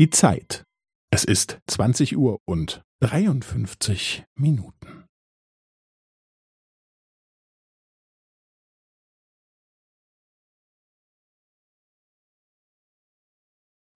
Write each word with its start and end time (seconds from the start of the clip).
Die 0.00 0.08
Zeit. 0.08 0.64
Es 1.12 1.24
ist 1.24 1.60
20 1.66 2.16
Uhr 2.16 2.38
und 2.48 2.80
53 3.02 4.24
Minuten. 4.34 5.06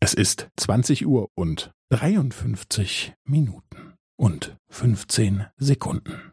Es 0.00 0.12
ist 0.14 0.50
20 0.56 1.06
Uhr 1.06 1.28
und 1.38 1.70
53 1.92 3.14
Minuten 3.24 3.94
und 4.18 4.56
15 4.72 5.46
Sekunden. 5.56 6.32